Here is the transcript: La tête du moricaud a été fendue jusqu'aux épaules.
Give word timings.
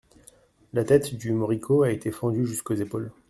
La 0.73 0.83
tête 0.83 1.13
du 1.13 1.31
moricaud 1.31 1.83
a 1.83 1.91
été 1.91 2.09
fendue 2.09 2.47
jusqu'aux 2.47 2.73
épaules. 2.73 3.11